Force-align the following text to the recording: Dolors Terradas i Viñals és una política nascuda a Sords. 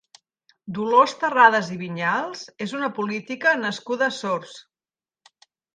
Dolors 0.77 1.13
Terradas 1.23 1.69
i 1.77 1.77
Viñals 1.83 2.43
és 2.67 2.75
una 2.81 2.91
política 2.99 3.55
nascuda 3.65 4.11
a 4.13 4.19
Sords. 4.21 4.61